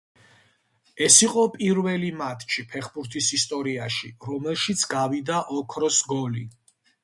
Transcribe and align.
ეს 1.07 1.17
იყო 1.27 1.43
პირველი 1.57 2.09
მატჩი 2.23 2.65
ფეხბურთის 2.73 3.29
ისტორიაში, 3.39 4.13
რომელშიც 4.33 4.85
გავიდა 4.99 5.41
ოქროს 5.63 6.05
გოლი. 6.15 6.47